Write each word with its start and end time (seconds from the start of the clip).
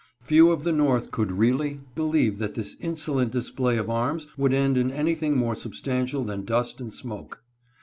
Few 0.23 0.49
of 0.49 0.63
the 0.63 0.71
North 0.71 1.11
could 1.11 1.31
really 1.31 1.79
believe 1.93 2.39
that 2.39 2.55
this 2.55 2.75
insolent 2.79 3.31
display 3.31 3.77
of 3.77 3.87
arms 3.87 4.25
would 4.35 4.51
end 4.51 4.75
in 4.75 4.89
anything 4.91 5.37
more 5.37 5.53
substantial 5.53 6.23
than 6.25 6.43
dust 6.43 6.81
and 6.81 6.91
smoke. 6.91 7.43